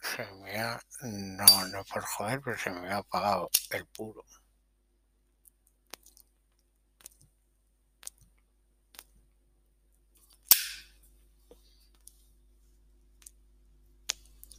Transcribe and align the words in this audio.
Se, 0.00 0.24
me 0.42 0.58
ha... 0.60 0.80
No, 1.02 1.68
no 1.68 1.84
por 1.84 2.02
joder, 2.04 2.40
pero 2.42 2.58
se 2.58 2.70
me 2.70 2.92
ha 2.92 2.98
apagado 2.98 3.50
el 3.70 3.86
puro. 3.86 4.24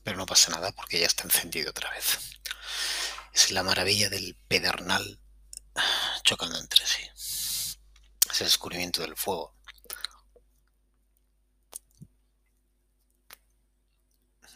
Pero 0.03 0.17
no 0.17 0.25
pasa 0.25 0.51
nada 0.51 0.71
porque 0.71 0.99
ya 0.99 1.07
está 1.07 1.23
encendido 1.23 1.71
otra 1.71 1.89
vez. 1.91 2.19
Es 3.33 3.51
la 3.51 3.63
maravilla 3.63 4.09
del 4.09 4.35
pedernal 4.47 5.19
chocando 6.23 6.57
entre 6.59 6.85
sí. 6.85 7.01
Es 7.15 7.77
el 8.41 8.47
descubrimiento 8.47 9.01
del 9.01 9.15
fuego. 9.15 9.54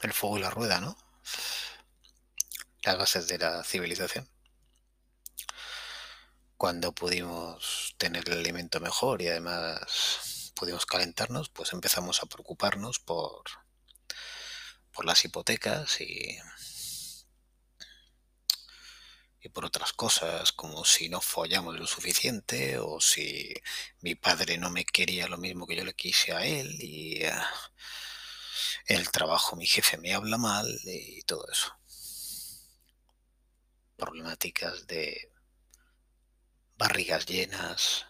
El 0.02 0.14
fuego 0.14 0.38
y 0.38 0.42
la 0.42 0.50
rueda, 0.50 0.80
¿no? 0.80 0.98
Las 2.84 2.98
bases 2.98 3.28
de 3.28 3.38
la 3.38 3.64
civilización. 3.64 4.30
Cuando 6.58 6.94
pudimos 6.94 7.96
tener 7.98 8.28
el 8.30 8.40
alimento 8.40 8.80
mejor 8.80 9.22
y 9.22 9.28
además 9.28 10.52
pudimos 10.56 10.86
calentarnos, 10.86 11.50
pues 11.50 11.72
empezamos 11.74 12.22
a 12.22 12.26
preocuparnos 12.26 13.00
por, 13.00 13.44
por 14.92 15.06
las 15.06 15.24
hipotecas 15.24 16.02
y, 16.02 16.38
y 19.42 19.50
por 19.50 19.66
otras 19.66 19.94
cosas, 19.94 20.52
como 20.52 20.84
si 20.84 21.08
no 21.08 21.22
follamos 21.22 21.80
lo 21.80 21.88
suficiente 21.88 22.78
o 22.78 23.00
si 23.00 23.54
mi 24.02 24.16
padre 24.16 24.58
no 24.58 24.70
me 24.70 24.84
quería 24.86 25.28
lo 25.28 25.38
mismo 25.38 25.66
que 25.66 25.78
yo 25.78 25.86
le 25.86 25.94
quise 25.94 26.34
a 26.34 26.46
él 26.46 26.76
y 26.82 27.24
en 27.24 27.34
el 28.86 29.10
trabajo 29.12 29.56
mi 29.56 29.66
jefe 29.66 29.98
me 29.98 30.14
habla 30.14 30.38
mal 30.38 30.68
y 30.86 31.22
todo 31.24 31.46
eso. 31.52 31.74
Problemáticas 33.98 34.88
de 34.88 35.32
barrigas 36.78 37.26
llenas 37.26 38.06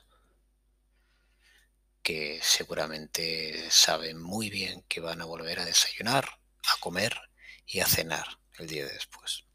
que 2.04 2.40
seguramente 2.42 3.70
saben 3.70 4.22
muy 4.22 4.50
bien 4.50 4.84
que 4.88 5.00
van 5.00 5.22
a 5.22 5.26
volver 5.26 5.60
a 5.60 5.66
desayunar, 5.66 6.26
a 6.26 6.80
comer 6.80 7.20
y 7.66 7.82
a 7.82 7.88
cenar 7.88 8.40
el 8.58 8.68
día 8.68 8.86
después. 8.86 9.46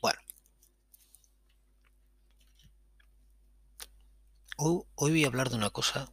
Bueno. 0.00 0.20
Hoy 4.56 4.84
voy 4.96 5.24
a 5.24 5.28
hablar 5.28 5.50
de 5.50 5.56
una 5.56 5.70
cosa 5.70 6.10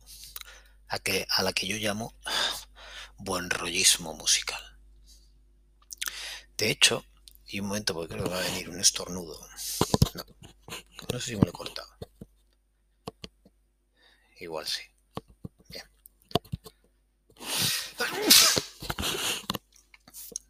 a, 0.87 0.99
que, 0.99 1.25
a 1.29 1.43
la 1.43 1.53
que 1.53 1.67
yo 1.67 1.77
llamo 1.77 2.15
buen 3.17 3.49
rollismo 3.49 4.13
musical. 4.13 4.61
De 6.57 6.69
hecho, 6.69 7.05
y 7.47 7.59
un 7.59 7.67
momento 7.67 7.93
porque 7.93 8.13
creo 8.13 8.23
que 8.25 8.29
va 8.31 8.39
a 8.39 8.49
venir 8.49 8.69
un 8.69 8.79
estornudo. 8.79 9.39
No, 10.15 10.25
no 11.11 11.19
sé 11.19 11.31
si 11.31 11.35
me 11.35 11.43
lo 11.43 11.49
he 11.49 11.53
cortado. 11.53 11.89
Igual 14.39 14.67
sí. 14.67 14.81
Bien. 15.69 15.85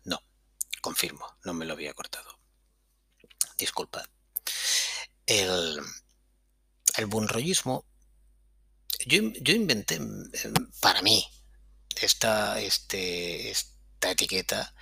No, 0.05 0.20
confirmo, 0.81 1.38
no 1.44 1.53
me 1.53 1.66
lo 1.66 1.73
había 1.73 1.94
cortado. 1.94 2.39
Disculpad. 3.58 4.05
El, 5.25 5.80
el 6.98 7.05
buen 7.05 7.27
rollismo, 7.27 7.86
yo, 9.05 9.22
yo 9.42 9.53
inventé 9.53 10.00
para 10.81 11.02
mí, 11.02 11.25
esta, 12.05 12.59
este, 12.59 13.49
esta 13.49 14.11
etiqueta 14.11 14.73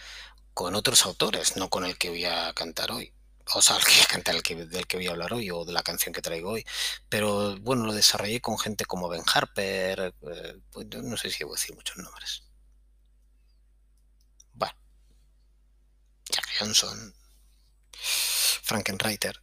con 0.53 0.75
otros 0.75 1.05
autores, 1.05 1.55
no 1.57 1.69
con 1.69 1.85
el 1.85 1.97
que 1.97 2.09
voy 2.09 2.25
a 2.25 2.53
cantar 2.53 2.91
hoy. 2.91 3.13
O 3.53 3.61
sea, 3.61 3.77
el 3.77 3.83
que 3.83 4.05
cantar 4.07 4.35
el 4.35 4.43
que, 4.43 4.55
del 4.55 4.87
que 4.87 4.97
voy 4.97 5.07
a 5.07 5.11
hablar 5.11 5.33
hoy 5.33 5.49
o 5.51 5.65
de 5.65 5.73
la 5.73 5.83
canción 5.83 6.13
que 6.13 6.21
traigo 6.21 6.51
hoy. 6.51 6.65
Pero 7.09 7.57
bueno, 7.59 7.85
lo 7.85 7.93
desarrollé 7.93 8.41
con 8.41 8.57
gente 8.57 8.85
como 8.85 9.09
Ben 9.09 9.23
Harper, 9.33 10.13
eh, 10.31 10.59
pues, 10.71 10.87
no 10.87 11.17
sé 11.17 11.31
si 11.31 11.39
debo 11.39 11.53
decir 11.53 11.75
muchos 11.75 11.97
nombres. 11.97 12.43
Bueno, 14.53 14.75
Jack 16.29 16.47
Johnson, 16.59 17.13
Frankenreiter. 18.63 19.41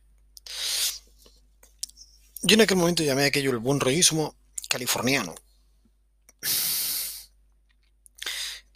Yo 2.42 2.54
en 2.54 2.60
aquel 2.60 2.76
momento 2.76 3.02
llamé 3.02 3.24
a 3.24 3.26
aquello 3.26 3.50
el 3.50 3.58
buen 3.58 3.80
rollismo 3.80 4.36
californiano 4.68 5.34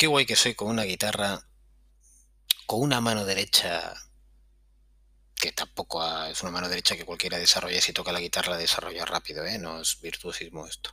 qué 0.02 0.08
guay 0.08 0.26
que 0.26 0.34
soy 0.34 0.56
con 0.56 0.66
una 0.66 0.82
guitarra, 0.82 1.46
con 2.66 2.80
una 2.80 3.00
mano 3.00 3.24
derecha, 3.24 3.94
que 5.36 5.52
tampoco 5.52 6.04
es 6.24 6.42
una 6.42 6.50
mano 6.50 6.68
derecha 6.68 6.96
que 6.96 7.04
cualquiera 7.04 7.38
desarrolla, 7.38 7.80
si 7.80 7.92
toca 7.92 8.10
la 8.10 8.18
guitarra 8.18 8.50
la 8.50 8.58
desarrolla 8.58 9.04
rápido, 9.04 9.46
¿eh? 9.46 9.60
no 9.60 9.80
es 9.80 10.00
virtuosismo 10.00 10.66
esto. 10.66 10.90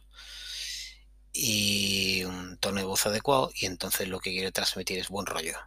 Y 1.33 2.23
un 2.25 2.59
tono 2.59 2.81
de 2.81 2.85
voz 2.85 3.07
adecuado, 3.07 3.51
y 3.55 3.65
entonces 3.65 4.07
lo 4.07 4.19
que 4.19 4.29
quiero 4.29 4.51
transmitir 4.51 4.99
es 4.99 5.09
buen 5.09 5.25
rollo. 5.25 5.57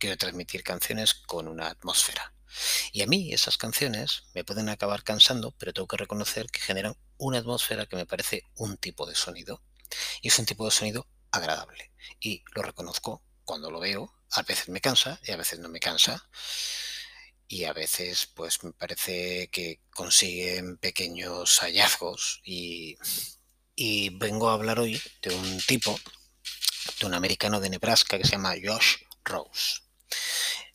Quiero 0.00 0.16
transmitir 0.16 0.64
canciones 0.64 1.14
con 1.14 1.46
una 1.46 1.68
atmósfera. 1.68 2.34
Y 2.90 3.02
a 3.02 3.06
mí 3.06 3.32
esas 3.32 3.58
canciones 3.58 4.24
me 4.34 4.42
pueden 4.42 4.68
acabar 4.70 5.04
cansando, 5.04 5.52
pero 5.52 5.72
tengo 5.72 5.86
que 5.86 5.98
reconocer 5.98 6.48
que 6.48 6.58
generan 6.58 6.96
una 7.16 7.38
atmósfera 7.38 7.86
que 7.86 7.94
me 7.94 8.06
parece 8.06 8.42
un 8.56 8.76
tipo 8.76 9.06
de 9.06 9.14
sonido. 9.14 9.62
Y 10.20 10.28
es 10.28 10.38
un 10.40 10.46
tipo 10.46 10.64
de 10.64 10.72
sonido 10.72 11.06
agradable. 11.36 11.92
Y 12.20 12.42
lo 12.54 12.62
reconozco 12.62 13.22
cuando 13.44 13.70
lo 13.70 13.80
veo. 13.80 14.12
A 14.32 14.42
veces 14.42 14.68
me 14.68 14.80
cansa 14.80 15.20
y 15.24 15.32
a 15.32 15.36
veces 15.36 15.58
no 15.58 15.68
me 15.68 15.80
cansa. 15.80 16.28
Y 17.48 17.64
a 17.64 17.72
veces 17.72 18.26
pues 18.34 18.62
me 18.64 18.72
parece 18.72 19.48
que 19.48 19.80
consiguen 19.90 20.78
pequeños 20.78 21.60
hallazgos. 21.60 22.40
Y, 22.44 22.98
y 23.74 24.10
vengo 24.10 24.50
a 24.50 24.54
hablar 24.54 24.80
hoy 24.80 25.00
de 25.22 25.34
un 25.34 25.60
tipo, 25.62 25.98
de 27.00 27.06
un 27.06 27.14
americano 27.14 27.60
de 27.60 27.70
Nebraska 27.70 28.18
que 28.18 28.24
se 28.24 28.32
llama 28.32 28.54
Josh 28.62 28.96
Rose. 29.24 29.82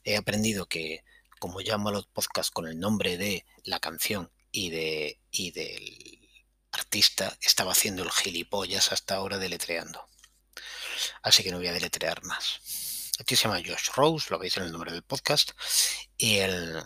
He 0.03 0.15
aprendido 0.17 0.65
que 0.67 1.03
como 1.39 1.59
llamo 1.59 1.89
los 1.91 2.05
podcasts 2.05 2.51
con 2.51 2.67
el 2.67 2.79
nombre 2.79 3.17
de 3.17 3.45
la 3.63 3.79
canción 3.79 4.31
y, 4.51 4.69
de, 4.69 5.19
y 5.31 5.49
del 5.49 6.29
artista, 6.71 7.35
estaba 7.41 7.71
haciendo 7.71 8.03
el 8.03 8.11
gilipollas 8.11 8.91
hasta 8.91 9.15
ahora 9.15 9.39
deletreando 9.39 10.10
así 11.21 11.43
que 11.43 11.51
no 11.51 11.57
voy 11.57 11.67
a 11.67 11.73
deletrear 11.73 12.23
más. 12.23 13.11
Aquí 13.19 13.35
se 13.35 13.43
llama 13.43 13.61
Josh 13.65 13.89
Rose, 13.95 14.27
lo 14.29 14.39
veis 14.39 14.57
en 14.57 14.63
el 14.63 14.71
nombre 14.71 14.91
del 14.91 15.03
podcast, 15.03 15.51
y 16.17 16.37
él 16.37 16.81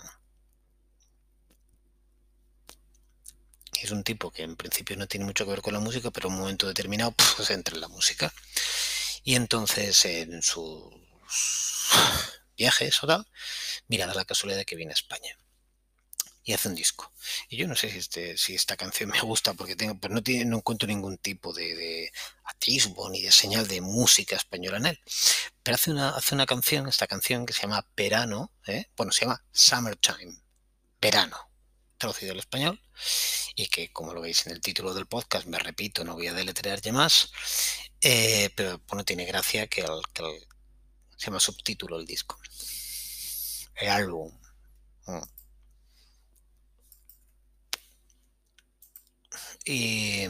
es 3.81 3.91
un 3.91 4.03
tipo 4.03 4.31
que 4.31 4.43
en 4.43 4.55
principio 4.55 4.97
no 4.97 5.07
tiene 5.07 5.25
mucho 5.25 5.45
que 5.45 5.51
ver 5.51 5.61
con 5.61 5.73
la 5.73 5.79
música, 5.79 6.11
pero 6.11 6.27
en 6.27 6.35
un 6.35 6.41
momento 6.41 6.67
determinado 6.67 7.13
pues 7.37 7.49
entra 7.49 7.75
en 7.75 7.81
la 7.81 7.87
música. 7.87 8.33
Y 9.23 9.35
entonces 9.35 10.05
en 10.05 10.41
sus 10.41 10.93
viajes 12.57 13.03
o 13.03 13.07
tal, 13.07 13.27
mira, 13.87 14.05
la 14.07 14.25
casualidad 14.25 14.65
que 14.65 14.75
viene 14.75 14.91
a 14.91 14.95
España 14.95 15.37
y 16.45 16.53
hace 16.53 16.69
un 16.69 16.75
disco. 16.75 17.11
Y 17.49 17.57
yo 17.57 17.67
no 17.67 17.75
sé 17.75 17.89
si, 17.89 17.97
este, 17.97 18.37
si 18.37 18.53
esta 18.53 18.77
canción 18.77 19.09
me 19.09 19.19
gusta 19.21 19.55
porque 19.55 19.75
tengo, 19.75 19.99
pero 19.99 20.13
no, 20.13 20.21
tiene, 20.21 20.45
no 20.45 20.57
encuentro 20.57 20.87
ningún 20.87 21.17
tipo 21.17 21.51
de, 21.51 21.75
de, 21.75 22.11
atisbo 22.43 23.09
ni 23.09 23.21
de 23.21 23.31
señal 23.31 23.67
de 23.67 23.81
música 23.81 24.35
española 24.35 24.77
en 24.77 24.85
él. 24.85 24.99
Pero 25.63 25.75
hace 25.75 25.89
una, 25.89 26.09
hace 26.09 26.35
una 26.35 26.45
canción, 26.45 26.87
esta 26.87 27.07
canción 27.07 27.47
que 27.47 27.53
se 27.53 27.63
llama 27.63 27.85
Verano, 27.97 28.51
¿eh? 28.67 28.85
bueno, 28.95 29.11
se 29.11 29.25
llama 29.25 29.43
Summertime, 29.51 30.39
Verano, 31.01 31.37
traducido 31.97 32.33
al 32.33 32.39
español, 32.39 32.79
y 33.55 33.65
que 33.67 33.91
como 33.91 34.13
lo 34.13 34.21
veis 34.21 34.45
en 34.45 34.53
el 34.53 34.61
título 34.61 34.93
del 34.93 35.07
podcast, 35.07 35.47
me 35.47 35.57
repito, 35.57 36.03
no 36.03 36.13
voy 36.13 36.27
a 36.27 36.33
deletrear 36.33 36.79
ya 36.79 36.93
más, 36.93 37.31
eh, 38.01 38.51
pero 38.55 38.79
bueno, 38.87 39.03
tiene 39.03 39.25
gracia 39.25 39.65
que, 39.65 39.81
el, 39.81 40.01
que 40.13 40.21
el, 40.23 40.47
se 41.17 41.25
llama 41.25 41.39
subtítulo 41.39 41.97
el 41.99 42.05
disco. 42.05 42.39
El 43.75 43.89
álbum. 43.89 44.31
Y, 49.65 50.27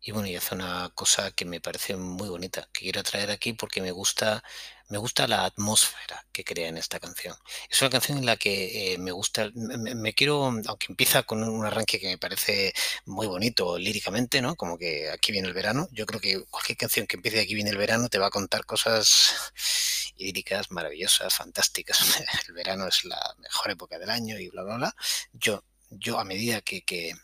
y 0.00 0.10
bueno, 0.10 0.26
y 0.28 0.36
hace 0.36 0.54
una 0.54 0.90
cosa 0.94 1.30
que 1.32 1.44
me 1.44 1.60
parece 1.60 1.96
muy 1.96 2.28
bonita, 2.28 2.68
que 2.72 2.80
quiero 2.80 3.02
traer 3.02 3.30
aquí 3.30 3.52
porque 3.52 3.82
me 3.82 3.92
gusta, 3.92 4.42
me 4.88 4.98
gusta 4.98 5.28
la 5.28 5.44
atmósfera 5.44 6.26
que 6.32 6.44
crea 6.44 6.68
en 6.68 6.78
esta 6.78 6.98
canción. 6.98 7.36
Es 7.70 7.80
una 7.82 7.90
canción 7.90 8.18
en 8.18 8.26
la 8.26 8.36
que 8.36 8.94
eh, 8.94 8.98
me 8.98 9.12
gusta, 9.12 9.50
me, 9.54 10.14
quiero, 10.14 10.46
aunque 10.46 10.86
empieza 10.88 11.22
con 11.24 11.42
un 11.44 11.64
arranque 11.64 12.00
que 12.00 12.08
me 12.08 12.18
parece 12.18 12.72
muy 13.04 13.26
bonito 13.26 13.78
líricamente, 13.78 14.40
¿no? 14.42 14.56
Como 14.56 14.78
que 14.78 15.10
aquí 15.10 15.30
viene 15.30 15.48
el 15.48 15.54
verano. 15.54 15.88
Yo 15.92 16.06
creo 16.06 16.20
que 16.20 16.44
cualquier 16.50 16.78
canción 16.78 17.06
que 17.06 17.16
empiece 17.16 17.40
aquí 17.40 17.54
viene 17.54 17.70
el 17.70 17.76
verano 17.78 18.08
te 18.08 18.18
va 18.18 18.28
a 18.28 18.30
contar 18.30 18.64
cosas 18.64 19.52
líricas 20.16 20.70
maravillosas, 20.70 21.34
fantásticas. 21.34 21.98
El 22.48 22.54
verano 22.54 22.88
es 22.88 23.04
la 23.04 23.34
mejor 23.38 23.70
época 23.70 23.98
del 23.98 24.10
año 24.10 24.38
y 24.38 24.48
bla, 24.48 24.62
bla, 24.64 24.76
bla. 24.76 24.96
Yo 25.32 25.62
yo 25.90 26.18
a 26.18 26.24
medida 26.24 26.60
que, 26.60 26.84
que, 26.84 27.14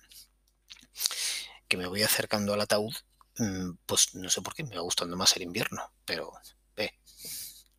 que 1.68 1.76
me 1.76 1.86
voy 1.86 2.02
acercando 2.02 2.54
al 2.54 2.60
ataúd, 2.60 2.94
mm, 3.38 3.72
pues 3.86 4.14
no 4.14 4.30
sé 4.30 4.42
por 4.42 4.54
qué 4.54 4.64
me 4.64 4.76
va 4.76 4.82
gustando 4.82 5.16
más 5.16 5.36
el 5.36 5.42
invierno, 5.42 5.92
pero 6.04 6.32
eh, 6.76 6.92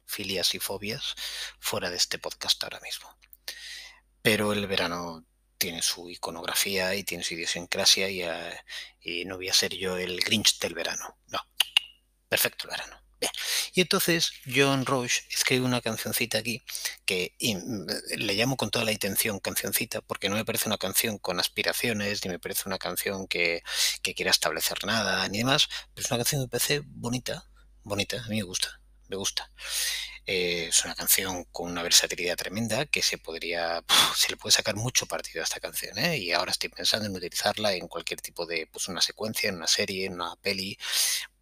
filias 0.06 0.54
y 0.56 0.60
fobias 0.60 1.16
fuera 1.60 1.90
de 1.90 1.98
este 1.98 2.20
podcast 2.20 2.64
ahora 2.64 2.80
mismo. 2.82 3.10
Pero 4.22 4.54
el 4.54 4.66
verano 4.68 5.26
tiene 5.58 5.82
su 5.82 6.10
iconografía 6.10 6.96
y 6.96 7.04
tiene 7.04 7.24
su 7.24 7.36
idiosincrasia 7.36 8.10
y, 8.10 8.24
eh, 8.24 8.60
y 9.02 9.26
no 9.26 9.38
voy 9.38 9.50
a 9.50 9.54
ser 9.54 9.76
yo 9.76 9.98
el 9.98 10.20
Grinch 10.22 10.60
del 10.60 10.74
verano. 10.74 11.18
No, 11.28 11.40
perfecto 12.28 12.66
el 12.66 12.72
verano. 12.72 13.05
Y 13.74 13.82
entonces 13.82 14.32
John 14.54 14.86
Roche 14.86 15.24
escribe 15.30 15.66
una 15.66 15.82
cancioncita 15.82 16.38
aquí 16.38 16.64
que 17.06 17.36
mm, 17.40 18.18
le 18.18 18.34
llamo 18.34 18.58
con 18.58 18.70
toda 18.72 18.86
la 18.86 18.92
intención 18.92 19.40
cancioncita 19.40 20.02
porque 20.02 20.30
no 20.30 20.36
me 20.36 20.46
parece 20.46 20.68
una 20.70 20.78
canción 20.78 21.18
con 21.18 21.40
aspiraciones 21.40 22.24
ni 22.24 22.32
me 22.32 22.40
parece 22.40 22.64
una 22.66 22.78
canción 22.78 23.28
que, 23.28 23.64
que 24.02 24.14
quiera 24.14 24.32
establecer 24.32 24.86
nada 24.86 25.28
ni 25.30 25.40
demás, 25.40 25.68
pero 25.94 26.06
es 26.06 26.12
una 26.12 26.20
canción 26.20 26.42
que 26.42 26.46
me 26.46 26.50
parece 26.50 26.82
bonita, 26.86 27.50
bonita, 27.84 28.24
a 28.24 28.28
mí 28.30 28.38
me 28.38 28.44
gusta, 28.44 28.82
me 29.08 29.16
gusta. 29.16 29.50
Eh, 30.28 30.68
es 30.70 30.84
una 30.84 30.96
canción 30.96 31.44
con 31.52 31.70
una 31.70 31.84
versatilidad 31.84 32.36
tremenda 32.36 32.88
que 32.88 33.04
se 33.04 33.20
podría, 33.20 33.84
se 34.16 34.30
le 34.32 34.38
puede 34.38 34.54
sacar 34.54 34.76
mucho 34.76 35.06
partido 35.06 35.42
a 35.42 35.44
esta 35.44 35.60
canción, 35.60 35.98
¿eh? 36.00 36.18
y 36.18 36.32
ahora 36.32 36.52
estoy 36.52 36.70
pensando 36.70 37.08
en 37.08 37.16
utilizarla 37.16 37.74
en 37.74 37.88
cualquier 37.88 38.22
tipo 38.22 38.46
de, 38.48 38.68
pues 38.72 38.88
una 38.88 39.02
secuencia, 39.02 39.50
en 39.50 39.58
una 39.58 39.68
serie, 39.68 40.08
en 40.08 40.16
una 40.16 40.36
peli, 40.38 40.80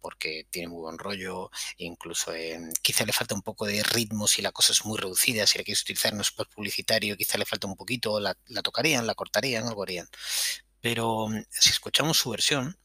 porque 0.00 0.46
tiene 0.50 0.68
muy 0.68 0.82
buen 0.82 0.98
rollo, 0.98 1.50
incluso 1.78 2.32
quizá 2.82 3.06
le 3.06 3.14
falta 3.14 3.34
un 3.34 3.40
poco 3.40 3.64
de 3.64 3.82
ritmo 3.82 4.28
si 4.28 4.42
la 4.42 4.52
cosa 4.52 4.74
es 4.74 4.84
muy 4.84 4.98
reducida, 4.98 5.46
si 5.46 5.56
la 5.56 5.64
quieres 5.64 5.80
utilizar 5.80 6.12
en 6.12 6.18
un 6.18 6.22
spot 6.22 6.52
publicitario, 6.54 7.16
quizá 7.16 7.38
le 7.38 7.46
falta 7.46 7.66
un 7.66 7.76
poquito, 7.76 8.20
la, 8.20 8.36
la 8.48 8.62
tocarían, 8.62 9.06
la 9.06 9.14
cortarían, 9.14 9.66
algo 9.66 9.82
harían. 9.82 10.08
Pero 10.82 11.28
si 11.48 11.70
escuchamos 11.70 12.18
su 12.18 12.28
versión, 12.28 12.78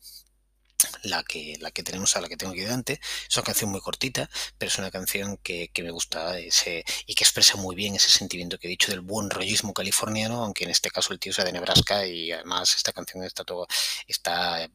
la 1.03 1.23
que, 1.23 1.57
la 1.59 1.71
que 1.71 1.83
tenemos 1.83 2.15
a 2.15 2.21
la 2.21 2.27
que 2.27 2.37
tengo 2.37 2.51
aquí 2.51 2.61
delante. 2.61 2.99
Es 3.29 3.35
una 3.35 3.43
canción 3.43 3.71
muy 3.71 3.81
cortita, 3.81 4.29
pero 4.57 4.69
es 4.69 4.77
una 4.77 4.91
canción 4.91 5.37
que, 5.37 5.71
me 5.79 5.91
gusta 5.91 6.37
ese, 6.39 6.83
y 7.05 7.15
que 7.15 7.23
expresa 7.23 7.57
muy 7.57 7.75
bien 7.75 7.95
ese 7.95 8.09
sentimiento 8.09 8.57
que 8.57 8.67
he 8.67 8.69
dicho 8.69 8.91
del 8.91 9.01
buen 9.01 9.29
rollismo 9.29 9.73
californiano, 9.73 10.43
aunque 10.43 10.65
en 10.65 10.71
este 10.71 10.89
caso 10.89 11.13
el 11.13 11.19
tío 11.19 11.33
sea 11.33 11.45
de 11.45 11.53
Nebraska 11.53 12.05
y 12.05 12.31
además 12.31 12.75
esta 12.75 12.91
canción 12.91 13.23
está, 13.23 13.43
todo, 13.43 13.67
está 14.07 14.69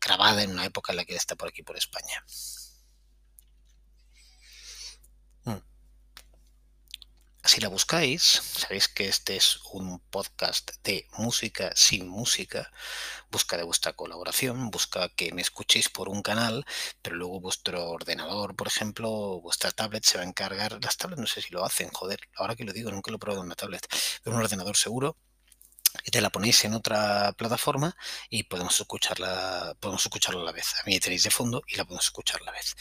grabada 0.00 0.42
en 0.42 0.50
una 0.50 0.66
época 0.66 0.92
en 0.92 0.96
la 0.96 1.04
que 1.04 1.16
está 1.16 1.34
por 1.36 1.48
aquí, 1.48 1.62
por 1.62 1.76
España. 1.76 2.24
Si 7.50 7.60
la 7.60 7.66
buscáis, 7.66 8.22
sabéis 8.22 8.86
que 8.86 9.08
este 9.08 9.34
es 9.34 9.58
un 9.72 9.98
podcast 9.98 10.70
de 10.84 11.08
música 11.18 11.72
sin 11.74 12.06
música. 12.06 12.70
Busca 13.28 13.56
de 13.56 13.64
vuestra 13.64 13.92
colaboración, 13.92 14.70
busca 14.70 15.08
que 15.08 15.32
me 15.32 15.42
escuchéis 15.42 15.88
por 15.88 16.08
un 16.08 16.22
canal, 16.22 16.64
pero 17.02 17.16
luego 17.16 17.40
vuestro 17.40 17.90
ordenador, 17.90 18.54
por 18.54 18.68
ejemplo, 18.68 19.40
vuestra 19.40 19.72
tablet 19.72 20.04
se 20.04 20.16
va 20.16 20.22
a 20.22 20.28
encargar. 20.28 20.78
Las 20.80 20.96
tablets 20.96 21.20
no 21.20 21.26
sé 21.26 21.42
si 21.42 21.52
lo 21.52 21.64
hacen, 21.64 21.88
joder, 21.90 22.20
ahora 22.36 22.54
que 22.54 22.62
lo 22.62 22.72
digo, 22.72 22.92
nunca 22.92 23.10
lo 23.10 23.16
he 23.16 23.18
probado 23.18 23.42
en 23.42 23.46
una 23.46 23.56
tablet, 23.56 23.84
pero 24.22 24.36
un 24.36 24.42
ordenador 24.42 24.76
seguro 24.76 25.16
y 26.04 26.12
te 26.12 26.20
la 26.20 26.30
ponéis 26.30 26.64
en 26.64 26.74
otra 26.74 27.32
plataforma 27.32 27.96
y 28.28 28.44
podemos 28.44 28.78
escucharla, 28.78 29.74
podemos 29.80 30.06
escucharla 30.06 30.42
a 30.42 30.44
la 30.44 30.52
vez. 30.52 30.76
A 30.80 30.86
mí 30.86 31.00
tenéis 31.00 31.24
de 31.24 31.32
fondo 31.32 31.64
y 31.66 31.74
la 31.74 31.84
podemos 31.84 32.04
escuchar 32.04 32.42
a 32.42 32.44
la 32.44 32.52
vez. 32.52 32.76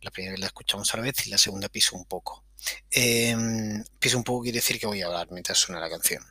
La 0.00 0.12
primera 0.12 0.34
vez 0.34 0.40
la 0.40 0.46
escuchamos 0.46 0.94
a 0.94 0.96
la 0.96 1.02
vez 1.02 1.26
y 1.26 1.30
la 1.30 1.38
segunda 1.38 1.68
piso 1.68 1.96
un 1.96 2.04
poco. 2.04 2.45
Em, 2.90 3.84
piso 3.98 4.16
un 4.18 4.24
poco 4.24 4.42
quiere 4.42 4.58
decir 4.58 4.78
que 4.78 4.86
voy 4.86 5.02
a 5.02 5.06
hablar 5.06 5.28
mientras 5.30 5.58
suena 5.58 5.80
la 5.80 5.90
canción. 5.90 6.24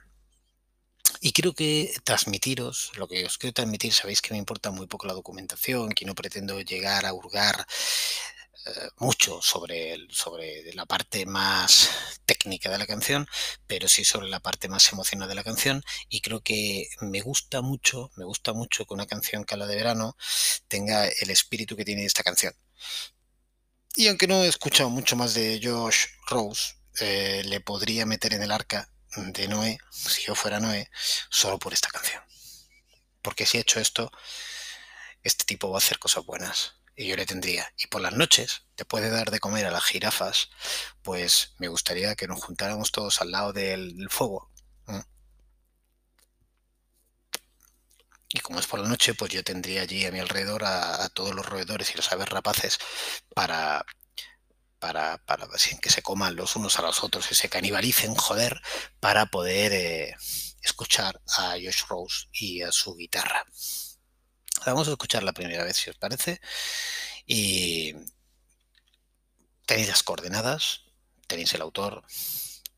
Y 1.22 1.31
creo 1.31 1.54
que 1.54 1.94
transmitiros, 2.04 2.92
lo 2.98 3.07
que 3.07 3.25
os 3.25 3.38
quiero 3.38 3.54
transmitir, 3.54 3.94
sabéis 3.94 4.22
que 4.22 4.33
me 4.33 4.38
importa 4.38 4.72
muy 4.72 4.88
poco 4.88 5.07
la 5.07 5.13
documentación, 5.13 5.89
que 5.89 6.06
no 6.06 6.13
pretendo 6.16 6.62
llegar 6.62 7.06
a 7.06 7.13
hurgar 7.13 7.66
eh, 8.68 8.89
mucho 8.98 9.42
sobre, 9.42 9.98
sobre 10.10 10.74
la 10.74 10.86
parte 10.86 11.25
más 11.25 11.89
técnica 12.25 12.69
de 12.72 12.77
la 12.80 12.88
canción, 12.88 13.27
pero 13.68 13.88
sí 13.88 14.04
sobre 14.04 14.27
la 14.27 14.39
parte 14.39 14.68
más 14.68 14.92
emocional 14.92 15.30
de 15.30 15.36
la 15.36 15.44
canción. 15.44 15.83
Y 16.10 16.22
creo 16.22 16.42
que 16.42 16.89
me 17.01 17.22
gusta 17.22 17.62
mucho, 17.62 18.12
me 18.16 18.25
gusta 18.25 18.54
mucho 18.54 18.86
que 18.86 18.94
una 18.94 19.06
canción 19.06 19.45
que 19.45 19.54
habla 19.54 19.68
de 19.68 19.75
verano 19.75 20.18
tenga 20.68 21.07
el 21.07 21.30
espíritu 21.30 21.75
que 21.75 21.86
tiene 21.86 22.06
esta 22.06 22.24
canción. 22.24 22.54
Y 23.97 24.07
aunque 24.07 24.27
no 24.27 24.44
he 24.44 24.47
escuchado 24.47 24.89
mucho 24.89 25.15
más 25.15 25.33
de 25.33 25.59
Josh 25.63 26.07
Rose, 26.27 26.74
eh, 27.00 27.44
le 27.45 27.62
podría 27.62 28.06
meter 28.06 28.33
en 28.33 28.44
el 28.44 28.51
arca 28.51 28.89
de 29.15 29.47
Noé, 29.47 29.77
si 29.92 30.24
yo 30.24 30.36
fuera 30.36 30.59
Noé, 30.59 30.89
solo 31.30 31.57
por 31.59 31.71
esta 31.71 31.89
canción. 31.89 32.21
Porque 33.21 33.45
si 33.45 33.57
he 33.57 33.62
hecho 33.62 33.80
esto, 33.80 34.12
este 35.24 35.45
tipo 35.45 35.69
va 35.69 35.77
a 35.77 35.80
hacer 35.80 35.97
cosas 35.97 36.25
buenas. 36.25 36.75
Y 36.97 37.07
yo 37.07 37.15
le 37.15 37.25
tendría. 37.25 37.74
Y 37.77 37.88
por 37.88 38.01
las 38.01 38.13
noches, 38.13 38.63
después 38.77 39.03
de 39.03 39.09
dar 39.09 39.31
de 39.31 39.39
comer 39.39 39.65
a 39.65 39.71
las 39.71 39.83
jirafas, 39.83 40.50
pues 41.01 41.53
me 41.57 41.68
gustaría 41.68 42.15
que 42.15 42.27
nos 42.27 42.44
juntáramos 42.44 42.91
todos 42.91 43.21
al 43.21 43.31
lado 43.31 43.53
del, 43.53 44.07
fuego. 44.09 44.51
Por 48.67 48.79
la 48.79 48.87
noche, 48.87 49.13
pues 49.13 49.31
yo 49.31 49.43
tendría 49.43 49.81
allí 49.81 50.05
a 50.05 50.11
mi 50.11 50.19
alrededor 50.19 50.63
a, 50.65 51.07
todos 51.09 51.33
los 51.35 51.45
roedores 51.45 51.91
y 51.91 51.97
los 51.97 52.11
aves 52.11 52.29
rapaces 52.29 52.79
para, 53.33 53.85
para, 54.79 55.17
para 55.25 55.47
que 55.81 55.89
se 55.89 56.01
coman 56.01 56.35
los 56.35 56.55
unos 56.55 56.79
a 56.79 56.81
los 56.81 57.03
otros 57.03 57.31
y 57.31 57.35
se 57.35 57.49
canibalicen, 57.49 58.15
joder, 58.15 58.61
para 58.99 59.27
poder 59.27 59.73
eh, 59.73 60.15
escuchar 60.61 61.21
a 61.37 61.51
Josh 61.51 61.85
Rose 61.87 62.27
y 62.31 62.61
a 62.61 62.71
su 62.71 62.95
guitarra. 62.95 63.45
Vamos 64.65 64.87
a 64.87 64.91
escuchar 64.91 65.23
la 65.23 65.33
primera 65.33 65.63
vez, 65.63 65.77
si 65.77 65.89
os 65.89 65.97
parece. 65.97 66.41
Y 67.25 67.93
tenéis 69.65 69.87
las 69.87 70.03
coordenadas, 70.03 70.81
tenéis 71.27 71.53
el 71.53 71.61
autor, 71.61 72.03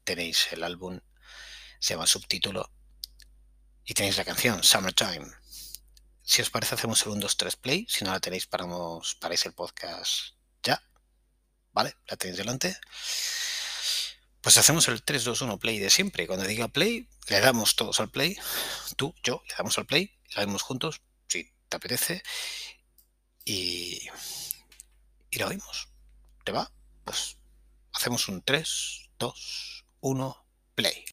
tenéis 0.03 0.47
el 0.51 0.63
álbum, 0.63 0.99
se 1.79 1.93
llama 1.93 2.07
subtítulo 2.07 2.71
y 3.85 3.93
tenéis 3.93 4.17
la 4.17 4.25
canción 4.25 4.63
Summertime. 4.63 5.31
Si 6.27 6.41
os 6.41 6.49
parece, 6.49 6.75
hacemos 6.75 7.01
el 7.03 7.13
1, 7.13 7.21
2, 7.21 7.37
3 7.37 7.55
play. 7.55 7.87
Si 7.87 8.03
no 8.03 8.11
la 8.11 8.19
tenéis, 8.19 8.47
paramos, 8.47 9.15
paráis 9.15 9.45
el 9.45 9.53
podcast 9.53 10.35
ya. 10.61 10.83
¿Vale? 11.71 11.95
La 12.05 12.17
tenéis 12.17 12.37
delante. 12.37 12.77
Pues 14.41 14.57
hacemos 14.57 14.89
el 14.89 15.01
3, 15.03 15.23
2, 15.23 15.41
1 15.41 15.57
play 15.57 15.79
de 15.79 15.89
siempre. 15.89 16.27
Cuando 16.27 16.45
diga 16.45 16.67
play, 16.67 17.07
le 17.29 17.39
damos 17.39 17.77
todos 17.77 18.01
al 18.01 18.11
play. 18.11 18.37
Tú, 18.97 19.15
yo, 19.23 19.41
le 19.47 19.55
damos 19.57 19.77
al 19.77 19.85
play. 19.85 20.19
La 20.35 20.41
vemos 20.41 20.63
juntos, 20.63 21.01
si 21.29 21.49
te 21.69 21.77
apetece. 21.77 22.21
Y, 23.45 24.09
y 25.29 25.39
la 25.39 25.47
oímos. 25.47 25.87
¿Te 26.43 26.51
va? 26.51 26.69
Pues 27.05 27.37
hacemos 27.93 28.27
un 28.27 28.41
3, 28.41 29.11
2, 29.17 29.85
1, 30.01 30.45
play. 30.75 31.05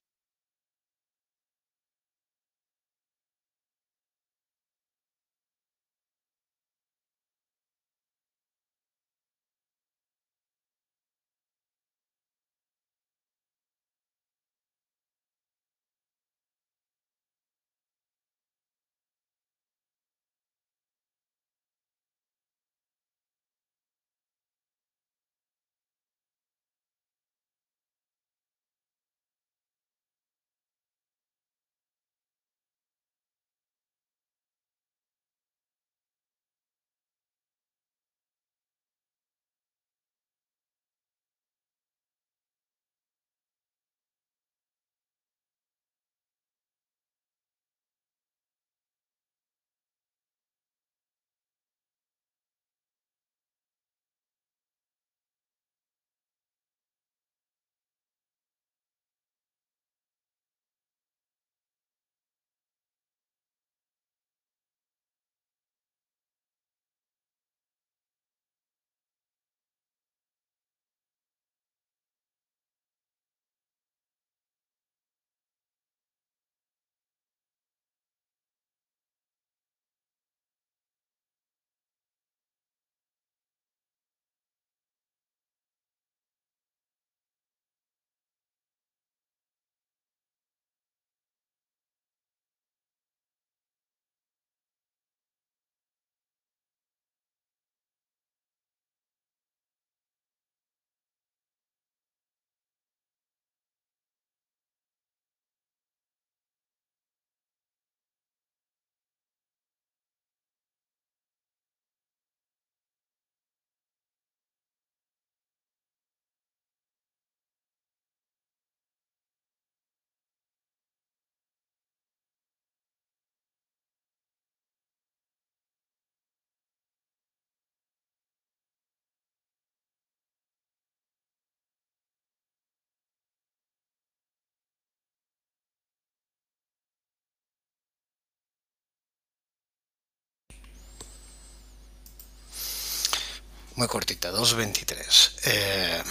Muy 143.76 143.88
cortita, 143.88 144.30
2.23. 144.30 145.32
Eh, 145.46 146.02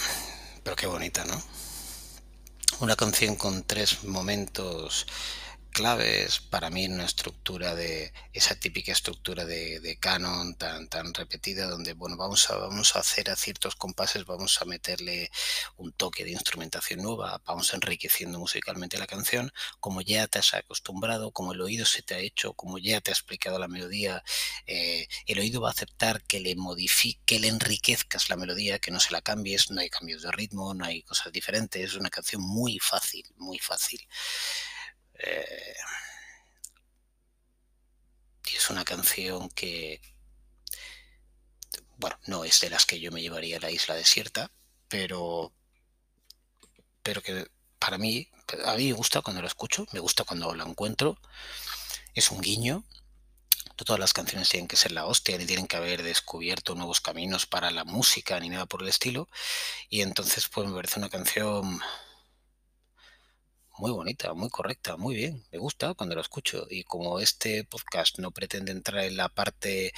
pero 0.62 0.76
qué 0.76 0.86
bonita, 0.86 1.24
¿no? 1.24 1.42
Una 2.80 2.94
canción 2.94 3.36
con 3.36 3.62
tres 3.62 4.04
momentos 4.04 5.06
claves 5.74 6.38
para 6.38 6.70
mí 6.70 6.84
en 6.84 6.92
una 6.94 7.04
estructura 7.04 7.74
de 7.74 8.12
esa 8.32 8.54
típica 8.54 8.92
estructura 8.92 9.44
de, 9.44 9.98
canon 10.00 10.54
tan 10.54 10.88
tan 10.88 11.12
repetida 11.12 11.68
donde 11.68 11.94
bueno 11.94 12.16
vamos 12.16 12.48
a 12.48 12.56
vamos 12.56 12.94
a 12.94 13.00
hacer 13.00 13.28
a 13.28 13.34
ciertos 13.34 13.74
compases 13.74 14.24
vamos 14.24 14.62
a 14.62 14.66
meterle 14.66 15.32
un 15.76 15.92
toque 15.92 16.24
de 16.24 16.30
instrumentación 16.30 17.02
nueva 17.02 17.42
vamos 17.44 17.74
enriqueciendo 17.74 18.38
musicalmente 18.38 18.98
la 18.98 19.08
canción 19.08 19.52
como 19.80 20.00
ya 20.00 20.28
te 20.28 20.38
has 20.38 20.54
acostumbrado 20.54 21.32
como 21.32 21.52
el 21.52 21.60
oído 21.60 21.84
se 21.86 22.02
te 22.02 22.14
ha 22.14 22.18
hecho 22.20 22.52
como 22.52 22.78
ya 22.78 23.00
te 23.00 23.10
ha 23.10 23.14
explicado 23.14 23.58
la 23.58 23.66
melodía 23.66 24.22
eh, 24.66 25.08
el 25.26 25.40
oído 25.40 25.60
va 25.60 25.70
a 25.70 25.72
aceptar 25.72 26.22
que 26.22 26.38
le 26.38 26.54
modifique 26.54 27.20
que 27.26 27.40
le 27.40 27.48
enriquezcas 27.48 28.30
la 28.30 28.36
melodía 28.36 28.78
que 28.78 28.92
no 28.92 29.00
se 29.00 29.12
la 29.12 29.22
cambies 29.22 29.72
no 29.72 29.80
hay 29.80 29.90
cambios 29.90 30.22
de 30.22 30.30
ritmo 30.30 30.72
no 30.72 30.84
hay 30.84 31.02
cosas 31.02 31.32
diferentes 31.32 31.82
es 31.82 31.94
una 31.96 32.10
canción 32.10 32.42
muy 32.42 32.78
fácil 32.78 33.26
muy 33.38 33.58
fácil 33.58 34.06
eh, 35.26 35.74
y 38.46 38.56
es 38.56 38.70
una 38.70 38.84
canción 38.84 39.48
que, 39.50 40.00
bueno, 41.96 42.18
no 42.26 42.44
es 42.44 42.60
de 42.60 42.70
las 42.70 42.84
que 42.86 43.00
yo 43.00 43.10
me 43.10 43.22
llevaría 43.22 43.56
a 43.56 43.60
la 43.60 43.70
isla 43.70 43.94
desierta, 43.94 44.50
pero, 44.88 45.52
pero 47.02 47.22
que 47.22 47.46
para 47.78 47.98
mí, 47.98 48.28
a 48.64 48.74
mí 48.76 48.86
me 48.88 48.92
gusta 48.92 49.22
cuando 49.22 49.40
lo 49.40 49.48
escucho, 49.48 49.86
me 49.92 50.00
gusta 50.00 50.24
cuando 50.24 50.54
la 50.54 50.64
encuentro, 50.64 51.18
es 52.14 52.30
un 52.30 52.40
guiño. 52.40 52.84
Todas 53.76 53.98
las 53.98 54.12
canciones 54.12 54.48
tienen 54.48 54.68
que 54.68 54.76
ser 54.76 54.92
la 54.92 55.06
hostia, 55.06 55.36
ni 55.36 55.46
tienen 55.46 55.66
que 55.66 55.76
haber 55.76 56.02
descubierto 56.02 56.74
nuevos 56.74 57.00
caminos 57.00 57.46
para 57.46 57.70
la 57.72 57.84
música, 57.84 58.38
ni 58.38 58.48
nada 58.48 58.66
por 58.66 58.82
el 58.82 58.88
estilo. 58.88 59.28
Y 59.88 60.02
entonces, 60.02 60.48
pues 60.48 60.68
me 60.68 60.74
parece 60.74 60.98
una 60.98 61.08
canción 61.08 61.80
muy 63.78 63.90
bonita, 63.90 64.34
muy 64.34 64.50
correcta, 64.50 64.96
muy 64.96 65.14
bien. 65.14 65.44
Me 65.52 65.58
gusta 65.58 65.94
cuando 65.94 66.14
lo 66.14 66.20
escucho. 66.20 66.66
Y 66.70 66.84
como 66.84 67.20
este 67.20 67.64
podcast 67.64 68.18
no 68.18 68.30
pretende 68.30 68.72
entrar 68.72 69.04
en 69.04 69.16
la 69.16 69.28
parte 69.28 69.92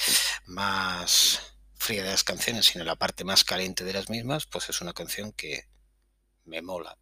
más 0.47 1.41
fría 1.75 2.03
de 2.05 2.11
las 2.11 2.25
canciones, 2.25 2.67
sino 2.67 2.83
en 2.83 2.89
la 2.89 2.97
parte 2.97 3.25
más 3.25 3.45
caliente 3.45 3.85
de 3.85 3.93
las 3.93 4.11
mismas, 4.11 4.47
pues 4.47 4.69
es 4.71 4.81
una 4.81 4.95
canción 4.95 5.33
que 5.33 5.69
me 6.45 6.63
mola. 6.63 6.97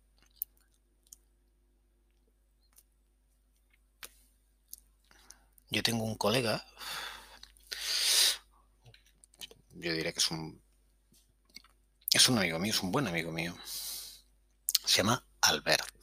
Yo 5.71 5.83
tengo 5.83 6.04
un 6.04 6.16
colega, 6.16 6.64
yo 9.73 9.93
diría 9.93 10.12
que 10.12 10.21
es 10.21 10.31
un 10.31 10.62
es 12.12 12.28
un 12.28 12.38
amigo 12.38 12.59
mío, 12.59 12.73
es 12.73 12.83
un 12.83 12.93
buen 12.93 13.09
amigo 13.09 13.33
mío. 13.33 13.57
Se 14.85 14.99
llama 14.99 15.25
Albert 15.40 15.93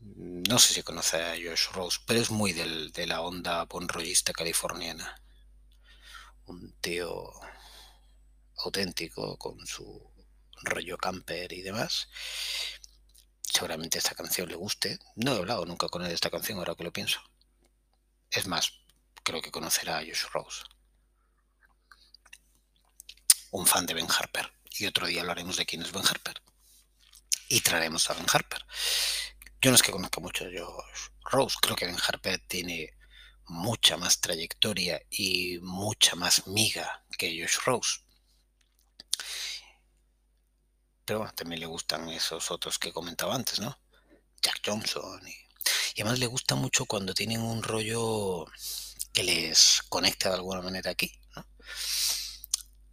no 0.00 0.58
sé 0.58 0.74
si 0.74 0.82
conoce 0.82 1.22
a 1.22 1.34
Josh 1.34 1.70
Rose, 1.72 1.98
pero 2.06 2.20
es 2.20 2.30
muy 2.30 2.52
de 2.52 3.06
la 3.06 3.20
onda 3.20 3.64
bonrollista 3.64 4.32
californiana. 4.32 5.22
Un 6.46 6.72
tío 6.80 7.30
auténtico 8.56 9.36
con 9.38 9.66
su 9.66 10.10
rollo 10.62 10.96
camper 10.96 11.52
y 11.52 11.62
demás. 11.62 12.08
Seguramente 13.42 13.98
esta 13.98 14.14
canción 14.14 14.48
le 14.48 14.54
guste. 14.54 14.98
No 15.16 15.34
he 15.34 15.38
hablado 15.38 15.66
nunca 15.66 15.88
con 15.88 16.02
él 16.02 16.08
de 16.08 16.14
esta 16.14 16.30
canción, 16.30 16.58
ahora 16.58 16.74
que 16.74 16.84
lo 16.84 16.92
pienso. 16.92 17.20
Es 18.30 18.46
más, 18.46 18.72
creo 19.22 19.42
que 19.42 19.50
conocerá 19.50 19.98
a 19.98 20.02
Josh 20.02 20.24
Rose. 20.32 20.62
Un 23.50 23.66
fan 23.66 23.86
de 23.86 23.94
Ben 23.94 24.08
Harper. 24.10 24.52
Y 24.78 24.86
otro 24.86 25.06
día 25.06 25.20
hablaremos 25.20 25.56
de 25.56 25.66
quién 25.66 25.82
es 25.82 25.92
Ben 25.92 26.06
Harper. 26.06 26.40
Y 27.48 27.60
traeremos 27.60 28.08
a 28.08 28.14
Ben 28.14 28.26
Harper. 28.32 28.64
Yo 29.62 29.70
no 29.70 29.76
es 29.76 29.82
que 29.82 29.92
conozca 29.92 30.20
mucho 30.20 30.44
a 30.44 30.48
Josh 30.48 31.10
Rose, 31.30 31.56
creo 31.60 31.76
que 31.76 31.84
Ben 31.84 31.96
Harper 32.02 32.40
tiene 32.48 32.94
mucha 33.46 33.98
más 33.98 34.20
trayectoria 34.20 35.02
y 35.10 35.58
mucha 35.60 36.16
más 36.16 36.46
miga 36.46 37.04
que 37.18 37.38
Josh 37.38 37.58
Rose. 37.66 38.00
Pero 41.04 41.18
bueno, 41.18 41.34
también 41.34 41.60
le 41.60 41.66
gustan 41.66 42.08
esos 42.08 42.50
otros 42.50 42.78
que 42.78 42.92
comentaba 42.92 43.34
antes, 43.34 43.60
¿no? 43.60 43.76
Jack 44.40 44.62
Johnson. 44.64 45.20
Y, 45.28 45.32
y 45.94 46.00
además 46.00 46.20
le 46.20 46.26
gusta 46.26 46.54
mucho 46.54 46.86
cuando 46.86 47.12
tienen 47.12 47.42
un 47.42 47.62
rollo 47.62 48.46
que 49.12 49.24
les 49.24 49.82
conecta 49.90 50.30
de 50.30 50.36
alguna 50.36 50.62
manera 50.62 50.90
aquí, 50.90 51.12
¿no? 51.36 51.44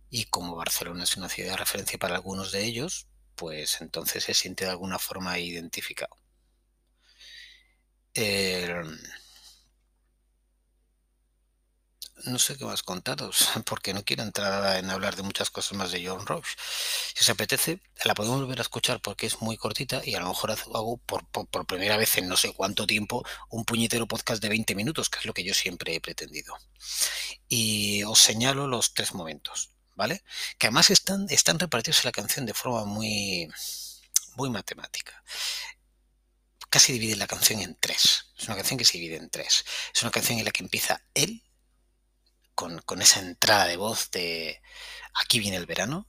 Y 0.09 0.25
como 0.25 0.55
Barcelona 0.55 1.05
es 1.05 1.15
una 1.15 1.29
ciudad 1.29 1.51
de 1.51 1.57
referencia 1.57 1.97
para 1.97 2.15
algunos 2.15 2.51
de 2.51 2.65
ellos, 2.65 3.07
pues 3.35 3.79
entonces 3.79 4.25
se 4.25 4.33
siente 4.33 4.65
de 4.65 4.71
alguna 4.71 4.99
forma 4.99 5.39
identificado. 5.39 6.17
Em, 8.19 8.97
no 12.25 12.39
sé 12.39 12.57
qué 12.57 12.65
más 12.65 12.81
contaros, 12.81 13.47
porque 13.65 13.93
no 13.93 14.03
quiero 14.03 14.23
entrar 14.23 14.77
en 14.77 14.89
hablar 14.89 15.15
de 15.15 15.21
muchas 15.21 15.51
cosas 15.51 15.77
más 15.77 15.91
de 15.91 16.03
John 16.05 16.25
Roche. 16.25 16.55
Si 17.13 17.21
os 17.21 17.29
apetece, 17.29 17.79
la 18.05 18.15
podemos 18.15 18.41
volver 18.41 18.57
a 18.57 18.63
escuchar 18.63 19.01
porque 19.01 19.27
es 19.27 19.39
muy 19.41 19.55
cortita 19.55 20.01
y 20.03 20.15
a 20.15 20.19
lo 20.19 20.29
mejor 20.29 20.49
hago 20.51 20.97
por, 20.97 21.27
por, 21.29 21.67
primera 21.67 21.95
vez 21.95 22.17
en 22.17 22.27
no 22.27 22.37
sé 22.37 22.53
cuánto 22.53 22.87
tiempo 22.87 23.23
un 23.49 23.65
puñetero 23.65 24.07
podcast 24.07 24.41
de 24.41 24.49
20 24.49 24.73
minutos, 24.73 25.09
que 25.09 25.19
es 25.19 25.25
lo 25.25 25.33
que 25.33 25.43
yo 25.43 25.53
siempre 25.53 25.93
he 25.93 26.01
pretendido. 26.01 26.57
Y 27.47 28.03
os 28.03 28.19
señalo 28.19 28.65
los 28.67 28.95
tres 28.95 29.13
momentos, 29.13 29.69
¿vale? 29.95 30.23
Que 30.57 30.67
además 30.67 30.89
están, 30.89 31.27
están 31.29 31.59
repartidos 31.59 31.99
en 31.99 32.05
la 32.07 32.11
canción 32.13 32.47
de 32.47 32.55
forma 32.55 32.83
muy, 32.85 33.47
muy 34.35 34.49
matemática 34.49 35.23
casi 36.77 36.93
divide 36.93 37.15
la 37.15 37.25
canción 37.25 37.59
en 37.59 37.75
tres. 37.79 38.27
Es 38.37 38.45
una 38.45 38.55
canción 38.55 38.77
que 38.77 38.85
se 38.85 38.99
divide 38.99 39.15
en 39.15 39.31
tres. 39.31 39.65
Es 39.95 40.03
una 40.03 40.11
canción 40.11 40.37
en 40.37 40.45
la 40.45 40.51
que 40.51 40.61
empieza 40.61 41.01
él, 41.15 41.41
con, 42.53 43.01
esa 43.01 43.19
entrada 43.19 43.65
de 43.65 43.77
voz 43.77 44.11
de 44.11 44.61
aquí 45.15 45.39
viene 45.39 45.57
el 45.57 45.65
verano, 45.65 46.07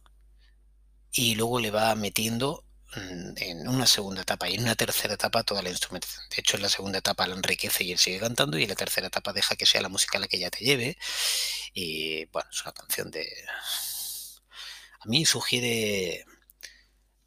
y 1.11 1.37
luego 1.37 1.59
le 1.59 1.71
va 1.71 1.95
metiendo 1.95 2.67
mm, 2.97 3.33
en 3.37 3.67
una 3.67 3.87
segunda 3.87 4.21
etapa 4.21 4.47
y 4.51 4.57
en 4.57 4.65
una 4.65 4.75
tercera 4.75 5.15
etapa 5.15 5.43
toda 5.43 5.63
la 5.63 5.71
instrumentación. 5.71 6.29
De 6.29 6.37
hecho, 6.41 6.57
en 6.57 6.63
la 6.65 6.69
segunda 6.69 6.99
etapa 6.99 7.27
la 7.27 7.35
enriquece 7.35 7.85
y 7.85 7.93
él 7.93 7.99
sigue 7.99 8.21
cantando 8.21 8.59
y 8.59 8.65
en 8.65 8.69
la 8.69 8.75
tercera 8.75 9.07
etapa 9.07 9.33
deja 9.33 9.57
que 9.57 9.65
sea 9.65 9.81
la 9.81 9.89
música 9.89 10.19
la 10.19 10.29
que 10.29 10.39
ya 10.39 10.51
te 10.51 10.63
lleve. 10.67 10.99
Y 11.73 12.27
bueno, 12.27 12.51
es 12.53 12.61
una 12.61 12.73
canción 12.73 13.11
de... 13.11 13.27
A 15.01 15.07
mí 15.07 15.25
sugiere 15.25 16.27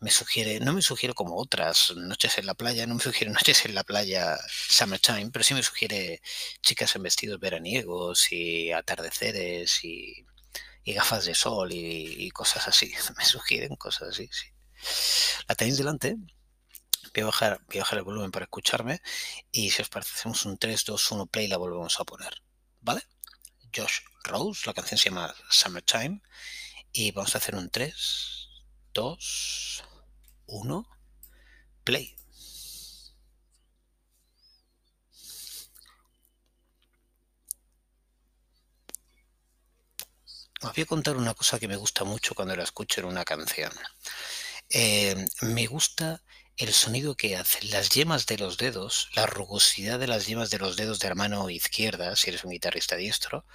me 0.01 0.09
sugiere, 0.09 0.59
no 0.59 0.73
me 0.73 0.81
sugiere 0.81 1.13
como 1.13 1.37
otras 1.37 1.93
noches 1.95 2.37
en 2.39 2.47
la 2.47 2.55
playa, 2.55 2.87
no 2.87 2.95
me 2.95 3.01
sugiere 3.03 3.31
noches 3.31 3.65
en 3.65 3.75
la 3.75 3.83
playa 3.83 4.37
summertime, 4.49 5.29
pero 5.31 5.43
sí 5.43 5.53
me 5.53 5.63
sugiere 5.63 6.21
chicas 6.61 6.95
en 6.95 7.03
vestidos 7.03 7.39
veraniegos 7.39 8.31
y 8.31 8.71
atardeceres 8.71 9.83
y, 9.85 10.25
gafas 10.85 11.25
de 11.25 11.35
sol 11.35 11.69
y, 11.71 12.29
cosas 12.31 12.67
así. 12.67 12.91
Me 13.17 13.23
sugieren 13.23 13.75
cosas 13.75 14.09
así, 14.09 14.29
sí. 14.31 14.47
La 15.47 15.55
tenéis 15.55 15.77
delante. 15.77 16.17
Voy 17.13 17.23
a, 17.23 17.25
bajar, 17.25 17.61
voy 17.67 17.77
a 17.77 17.81
bajar 17.81 17.99
el 17.99 18.03
volumen 18.03 18.31
para 18.31 18.45
escucharme 18.45 19.01
y 19.51 19.69
si 19.69 19.81
os 19.81 19.89
parece 19.89 20.13
hacemos 20.15 20.45
un 20.45 20.57
3, 20.57 20.83
2, 20.85 21.11
1 21.11 21.25
play 21.27 21.45
y 21.45 21.49
la 21.49 21.57
volvemos 21.57 21.99
a 21.99 22.03
poner. 22.03 22.41
¿Vale? 22.81 23.03
Josh 23.75 23.99
Rose, 24.23 24.63
la 24.65 24.73
canción 24.73 24.97
se 24.97 25.09
llama 25.09 25.33
Summertime 25.49 26.21
y 26.91 27.11
vamos 27.11 27.35
a 27.35 27.37
hacer 27.37 27.55
un 27.55 27.69
3, 27.69 27.93
2, 28.93 29.83
1, 30.51 30.85
play. 31.83 32.15
Os 40.61 40.73
voy 40.75 40.83
a 40.83 40.85
contar 40.85 41.15
una 41.17 41.33
cosa 41.33 41.57
que 41.59 41.67
me 41.67 41.77
gusta 41.77 42.03
mucho 42.03 42.35
cuando 42.35 42.55
la 42.55 42.63
escucho 42.63 42.99
en 42.99 43.07
una 43.07 43.25
canción. 43.25 43.71
Eh, 44.69 45.25
me 45.41 45.65
gusta 45.67 46.21
el 46.57 46.73
sonido 46.73 47.15
que 47.15 47.37
hacen 47.37 47.69
las 47.71 47.89
yemas 47.89 48.25
de 48.25 48.37
los 48.37 48.57
dedos, 48.57 49.09
la 49.15 49.25
rugosidad 49.25 49.99
de 49.99 50.07
las 50.07 50.27
yemas 50.27 50.49
de 50.49 50.59
los 50.59 50.75
dedos 50.75 50.99
de 50.99 51.09
la 51.09 51.15
mano 51.15 51.49
izquierda, 51.49 52.15
si 52.15 52.29
eres 52.29 52.43
un 52.43 52.51
guitarrista 52.51 52.97
diestro, 52.97 53.45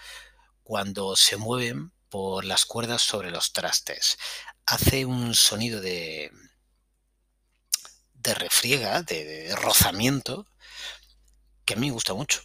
cuando 0.62 1.14
se 1.14 1.36
mueven 1.36 1.92
por 2.08 2.44
las 2.44 2.64
cuerdas 2.64 3.02
sobre 3.02 3.30
los 3.30 3.52
trastes. 3.52 4.16
Hace 4.64 5.04
un 5.04 5.34
sonido 5.34 5.80
de, 5.80 6.32
de 8.26 8.34
refriega, 8.34 9.02
de, 9.02 9.54
rozamiento, 9.56 10.46
que 11.64 11.74
a 11.74 11.76
mí 11.76 11.86
me 11.86 11.92
gusta 11.92 12.14
mucho. 12.14 12.42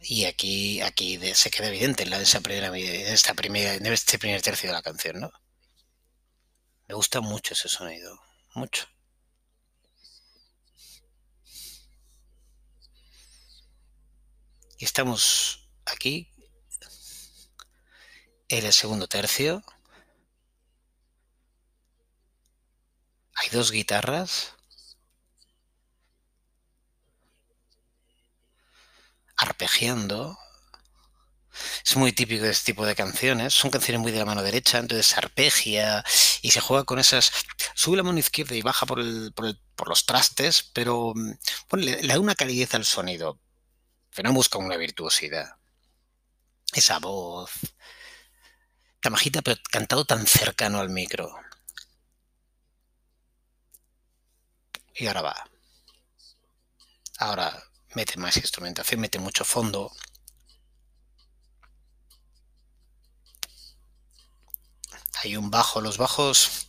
Y 0.00 0.24
aquí, 0.24 0.80
aquí 0.80 1.18
se 1.34 1.50
queda 1.50 1.68
evidente 1.68 2.02
en, 2.04 2.12
esa 2.14 2.40
primera, 2.40 2.76
esta 2.76 3.34
primera, 3.34 3.74
en 3.74 3.86
este 3.86 4.18
primer 4.18 4.42
tercio 4.42 4.68
de 4.70 4.74
la 4.74 4.82
canción, 4.82 5.20
¿no? 5.20 5.32
Me 6.88 6.94
gusta 6.94 7.20
mucho 7.20 7.54
ese 7.54 7.68
sonido, 7.68 8.20
mucho. 8.54 8.86
Y 14.78 14.84
estamos 14.84 15.68
aquí 15.86 16.32
En 18.52 18.66
el 18.66 18.72
segundo 18.74 19.08
tercio 19.08 19.64
dos 23.52 23.70
guitarras 23.70 24.54
arpegiando. 29.36 30.38
Es 31.84 31.96
muy 31.96 32.12
típico 32.12 32.44
de 32.44 32.50
este 32.50 32.72
tipo 32.72 32.86
de 32.86 32.94
canciones. 32.94 33.52
Son 33.54 33.70
canciones 33.70 34.00
muy 34.00 34.10
de 34.10 34.18
la 34.18 34.24
mano 34.24 34.42
derecha, 34.42 34.78
entonces 34.78 35.06
se 35.06 35.16
arpegia 35.16 36.04
y 36.40 36.50
se 36.50 36.60
juega 36.60 36.84
con 36.84 36.98
esas. 36.98 37.30
Sube 37.74 37.96
la 37.96 38.02
mano 38.02 38.18
izquierda 38.18 38.54
y 38.54 38.62
baja 38.62 38.86
por, 38.86 39.00
el, 39.00 39.32
por, 39.34 39.46
el, 39.46 39.60
por 39.76 39.88
los 39.88 40.06
trastes, 40.06 40.62
pero 40.72 41.12
le, 41.72 42.02
le, 42.02 42.14
da 42.14 42.20
una 42.20 42.34
calidez 42.34 42.74
al 42.74 42.84
sonido. 42.84 43.38
Pero 44.14 44.28
no 44.28 44.34
busca 44.34 44.58
una 44.58 44.76
virtuosidad. 44.76 45.56
Esa 46.72 46.98
voz 46.98 47.50
tan 49.02 49.12
bajita, 49.12 49.42
pero 49.42 49.60
cantado 49.70 50.04
tan 50.04 50.26
cercano 50.26 50.80
al 50.80 50.88
micro. 50.88 51.34
Y 54.94 55.06
ahora 55.06 55.22
va. 55.22 55.50
Ahora 57.18 57.62
mete 57.94 58.16
más 58.18 58.36
instrumentación, 58.36 59.00
mete 59.00 59.18
mucho 59.18 59.44
fondo. 59.44 59.92
Hay 65.22 65.36
un 65.36 65.50
bajo, 65.50 65.80
los 65.80 65.98
bajos... 65.98 66.66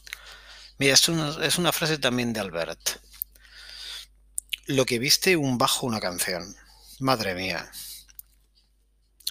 Mira, 0.78 0.94
esto 0.94 1.42
es 1.42 1.58
una 1.58 1.72
frase 1.72 1.98
también 1.98 2.34
de 2.34 2.40
Albert. 2.40 3.00
Lo 4.66 4.86
que 4.86 5.00
viste 5.00 5.36
un 5.36 5.58
bajo, 5.58 5.86
una 5.86 6.00
canción. 6.00 6.56
Madre 7.00 7.36
mía. 7.36 7.72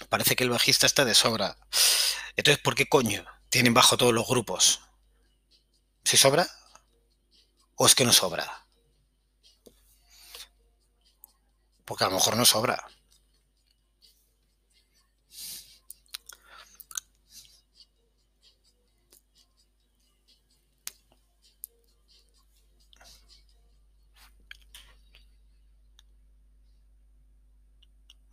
Parece 0.09 0.35
que 0.35 0.43
el 0.43 0.49
bajista 0.49 0.85
está 0.85 1.05
de 1.05 1.15
sobra. 1.15 1.57
Entonces, 2.35 2.61
¿por 2.61 2.75
qué 2.75 2.87
coño 2.87 3.25
tienen 3.49 3.73
bajo 3.73 3.97
todos 3.97 4.13
los 4.13 4.27
grupos? 4.27 4.81
¿Si 6.03 6.17
sobra? 6.17 6.47
¿O 7.75 7.85
es 7.85 7.95
que 7.95 8.05
no 8.05 8.13
sobra? 8.13 8.62
Porque 11.85 12.03
a 12.03 12.07
lo 12.07 12.15
mejor 12.15 12.35
no 12.37 12.45
sobra. 12.45 12.85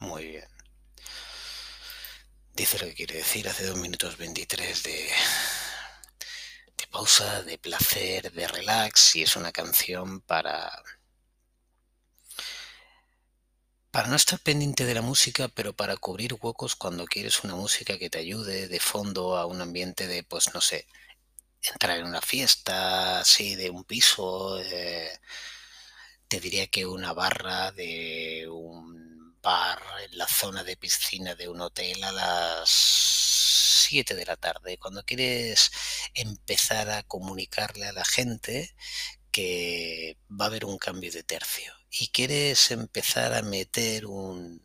Muy 0.00 0.26
bien. 0.26 0.48
Dice 2.52 2.78
lo 2.78 2.86
que 2.86 2.94
quiere 2.94 3.16
decir. 3.16 3.48
Hace 3.48 3.66
2 3.66 3.76
minutos 3.78 4.16
23 4.16 4.82
de, 4.82 5.10
de 6.76 6.86
pausa, 6.90 7.42
de 7.42 7.58
placer, 7.58 8.30
de 8.32 8.48
relax. 8.48 9.16
Y 9.16 9.22
es 9.22 9.36
una 9.36 9.52
canción 9.52 10.20
para 10.22 10.70
para 13.90 14.09
no 14.09 14.16
estar 14.16 14.38
pendiente 14.38 14.85
de 14.85 14.94
la 14.94 15.03
música, 15.03 15.48
pero 15.48 15.72
para 15.74 15.96
cubrir 15.96 16.35
huecos 16.40 16.76
cuando 16.76 17.07
quieres 17.07 17.42
una 17.44 17.57
música 17.57 17.98
que 17.98 18.11
te 18.11 18.18
ayude 18.18 18.68
de 18.68 18.81
fondo 18.81 19.37
a 19.37 19.46
un 19.46 19.61
ambiente 19.61 20.07
de, 20.07 20.22
pues 20.22 20.55
no 20.55 20.61
sé, 20.61 20.87
entrar 21.62 21.98
en 21.98 22.07
una 22.07 22.22
fiesta, 22.22 23.20
así, 23.20 23.57
de 23.57 23.70
un 23.70 23.85
piso, 23.85 24.61
eh, 24.61 25.18
te 26.29 26.40
diría 26.40 26.66
que 26.68 26.87
una 26.87 27.12
barra 27.12 27.72
de 27.72 28.46
un 28.50 29.37
bar 29.42 29.83
en 30.05 30.18
la 30.18 30.29
zona 30.29 30.64
de 30.64 30.76
piscina 30.76 31.35
de 31.35 31.48
un 31.48 31.61
hotel 31.61 32.03
a 32.05 32.12
las 32.12 32.70
7 33.88 34.14
de 34.14 34.26
la 34.26 34.37
tarde, 34.37 34.79
cuando 34.79 35.05
quieres 35.05 35.72
empezar 36.14 36.90
a 36.90 37.03
comunicarle 37.05 37.87
a 37.87 37.92
la 37.92 38.05
gente 38.05 38.74
que 39.33 40.18
va 40.31 40.46
a 40.46 40.48
haber 40.48 40.64
un 40.64 40.79
cambio 40.79 41.11
de 41.12 41.22
tercio 41.24 41.79
y 41.90 42.09
quieres 42.09 42.70
empezar 42.70 43.35
a 43.35 43.42
meter 43.42 44.07
un 44.07 44.62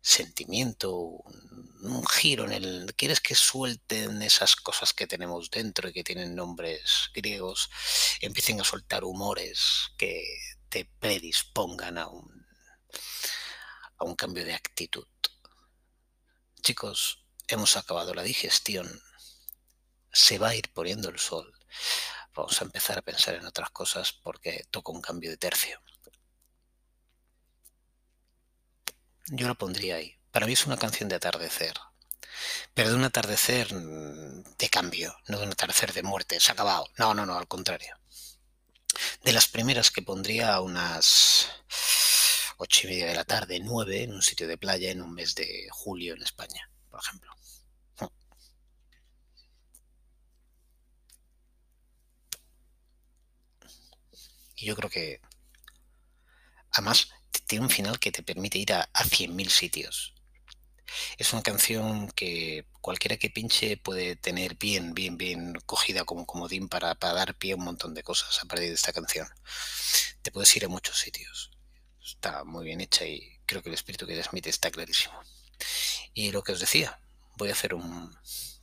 sentimiento, 0.00 0.94
un, 0.94 2.06
giro 2.06 2.44
en 2.44 2.52
el... 2.52 2.94
Quieres 2.96 3.20
que 3.20 3.34
suelten 3.34 4.22
esas 4.22 4.56
cosas 4.56 4.94
que 4.94 5.06
tenemos 5.06 5.50
dentro 5.50 5.88
y 5.88 5.92
que 5.92 6.04
tienen 6.04 6.34
nombres 6.34 7.10
griegos, 7.14 7.70
empiecen 8.20 8.60
a 8.60 8.64
soltar 8.64 9.04
humores 9.04 9.90
que 9.96 10.24
te 10.68 10.84
predispongan 11.00 11.98
a 11.98 12.08
un, 12.08 12.46
a 13.98 14.04
un 14.04 14.14
cambio 14.14 14.44
de 14.44 14.54
actitud. 14.54 15.06
Chicos, 16.62 17.24
hemos 17.48 17.76
acabado 17.76 18.14
la 18.14 18.22
digestión. 18.22 19.00
Se 20.12 20.38
va 20.38 20.50
a 20.50 20.54
ir 20.54 20.72
poniendo 20.72 21.08
el 21.08 21.18
sol. 21.18 21.52
Vamos 22.34 22.60
a 22.60 22.64
empezar 22.64 22.98
a 22.98 23.02
pensar 23.02 23.34
en 23.34 23.46
otras 23.46 23.70
cosas 23.70 24.12
porque 24.12 24.64
toca 24.70 24.92
un 24.92 25.00
cambio 25.00 25.30
de 25.30 25.36
tercio. 25.36 25.80
Yo 29.30 29.46
lo 29.46 29.54
pondría 29.56 29.96
ahí. 29.96 30.16
Para 30.30 30.46
mí 30.46 30.52
es 30.52 30.66
una 30.66 30.76
canción 30.76 31.08
de 31.08 31.16
atardecer. 31.16 31.74
Pero 32.74 32.90
de 32.90 32.94
un 32.94 33.04
atardecer 33.04 33.68
de 33.68 34.68
cambio, 34.70 35.16
no 35.26 35.38
de 35.38 35.46
un 35.46 35.52
atardecer 35.52 35.92
de 35.92 36.02
muerte. 36.02 36.40
Se 36.40 36.50
ha 36.50 36.54
acabado. 36.54 36.88
No, 36.96 37.14
no, 37.14 37.26
no, 37.26 37.36
al 37.36 37.48
contrario. 37.48 37.94
De 39.24 39.32
las 39.32 39.48
primeras 39.48 39.90
que 39.90 40.02
pondría 40.02 40.54
a 40.54 40.60
unas 40.60 41.48
ocho 42.58 42.86
y 42.86 42.90
media 42.90 43.06
de 43.06 43.14
la 43.14 43.24
tarde, 43.24 43.60
nueve, 43.60 44.02
en 44.02 44.12
un 44.12 44.22
sitio 44.22 44.48
de 44.48 44.58
playa 44.58 44.90
en 44.90 45.02
un 45.02 45.14
mes 45.14 45.34
de 45.34 45.68
julio 45.70 46.14
en 46.14 46.22
España, 46.22 46.70
por 46.90 47.00
ejemplo. 47.00 47.32
Y 54.56 54.66
yo 54.66 54.74
creo 54.74 54.90
que, 54.90 55.20
además, 56.72 57.10
tiene 57.48 57.64
un 57.64 57.70
final 57.70 57.98
que 57.98 58.12
te 58.12 58.22
permite 58.22 58.58
ir 58.58 58.72
a, 58.74 58.88
a 58.92 59.04
100.000 59.04 59.48
sitios. 59.48 60.14
Es 61.16 61.32
una 61.32 61.42
canción 61.42 62.10
que 62.12 62.66
cualquiera 62.80 63.16
que 63.16 63.30
pinche 63.30 63.76
puede 63.76 64.16
tener 64.16 64.56
bien, 64.56 64.94
bien, 64.94 65.18
bien 65.18 65.54
cogida 65.66 66.04
como 66.04 66.26
comodín 66.26 66.68
para, 66.68 66.94
para 66.94 67.14
dar 67.14 67.34
pie 67.34 67.52
a 67.52 67.56
un 67.56 67.64
montón 67.64 67.94
de 67.94 68.02
cosas 68.02 68.38
a 68.42 68.46
partir 68.46 68.68
de 68.68 68.74
esta 68.74 68.92
canción. 68.92 69.26
Te 70.22 70.30
puedes 70.30 70.54
ir 70.56 70.64
a 70.66 70.68
muchos 70.68 70.98
sitios. 70.98 71.50
Está 72.02 72.44
muy 72.44 72.66
bien 72.66 72.80
hecha 72.80 73.06
y 73.06 73.40
creo 73.46 73.62
que 73.62 73.70
el 73.70 73.74
espíritu 73.74 74.06
que 74.06 74.14
transmite 74.14 74.50
está 74.50 74.70
clarísimo. 74.70 75.18
Y 76.14 76.30
lo 76.32 76.42
que 76.42 76.52
os 76.52 76.60
decía, 76.60 77.00
voy 77.36 77.48
a 77.48 77.52
hacer 77.52 77.74
un 77.74 78.14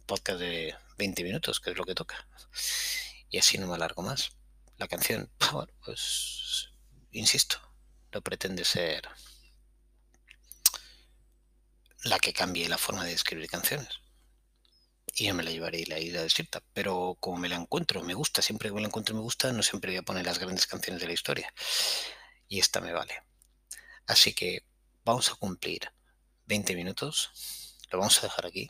podcast 0.06 0.40
de 0.40 0.76
20 0.98 1.24
minutos, 1.24 1.60
que 1.60 1.72
es 1.72 1.78
lo 1.78 1.86
que 1.86 1.96
toca. 1.96 2.28
Y 3.30 3.40
así 3.40 3.58
no 3.58 3.68
me 3.68 3.76
alargo 3.76 4.04
más. 4.04 4.32
La 4.78 4.88
canción, 4.88 5.32
bueno, 5.52 5.72
pues, 5.84 6.70
insisto, 7.12 7.60
pretende 8.22 8.66
ser 8.66 9.10
la 12.04 12.20
que 12.20 12.34
cambie 12.34 12.70
la 12.70 12.78
forma 12.78 13.04
de 13.04 13.14
escribir 13.14 13.50
canciones. 13.50 14.02
Y 15.14 15.28
yo 15.28 15.34
me 15.34 15.44
la 15.44 15.52
llevaré 15.52 15.80
y 15.80 15.86
la 15.86 16.00
iré 16.00 16.22
descrita. 16.22 16.62
Pero 16.74 17.18
como 17.20 17.38
me 17.38 17.50
la 17.50 17.56
encuentro, 17.56 18.04
me 18.04 18.14
gusta. 18.14 18.42
Siempre 18.42 18.70
que 18.70 18.76
me 18.76 18.82
la 18.82 18.88
encuentro 18.88 19.16
me 19.16 19.22
gusta, 19.22 19.52
no 19.54 19.64
siempre 19.64 19.92
voy 19.92 19.98
a 19.98 20.04
poner 20.04 20.26
las 20.26 20.40
grandes 20.40 20.68
canciones 20.68 21.02
de 21.02 21.08
la 21.08 21.14
historia. 21.14 21.54
Y 22.48 22.60
esta 22.60 22.82
me 22.82 22.92
vale. 22.92 23.24
Así 24.08 24.34
que 24.34 24.66
vamos 25.04 25.32
a 25.32 25.36
cumplir 25.36 25.92
20 26.46 26.76
minutos. 26.76 27.32
Lo 27.92 28.00
vamos 28.00 28.20
a 28.20 28.28
dejar 28.28 28.46
aquí. 28.46 28.70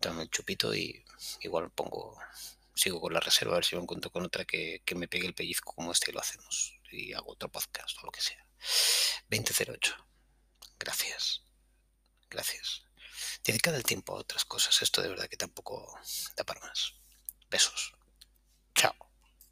Dame 0.00 0.22
el 0.22 0.30
chupito 0.30 0.74
y 0.74 1.04
igual 1.42 1.70
pongo. 1.70 2.18
Sigo 2.74 3.00
con 3.00 3.12
la 3.12 3.20
reserva 3.20 3.52
a 3.54 3.56
ver 3.56 3.64
si 3.64 3.76
me 3.76 3.82
encuentro 3.82 4.10
con 4.10 4.24
otra 4.24 4.44
que, 4.44 4.82
que 4.84 4.94
me 4.94 5.06
pegue 5.06 5.26
el 5.26 5.34
pellizco 5.34 5.74
como 5.74 5.92
este 5.92 6.12
lo 6.12 6.20
hacemos 6.20 6.73
y 6.94 7.12
hago 7.12 7.32
otro 7.32 7.50
podcast 7.50 7.98
o 8.02 8.06
lo 8.06 8.12
que 8.12 8.20
sea. 8.20 8.46
2008. 9.28 9.94
Gracias. 10.78 11.42
Gracias. 12.30 12.82
Dedicad 13.44 13.74
el 13.74 13.84
tiempo 13.84 14.14
a 14.14 14.20
otras 14.20 14.44
cosas. 14.44 14.80
Esto 14.82 15.02
de 15.02 15.08
verdad 15.08 15.28
que 15.28 15.36
tampoco 15.36 15.98
da 16.36 16.44
para 16.44 16.60
más. 16.60 16.94
Besos. 17.50 17.92
Chao. 18.74 18.94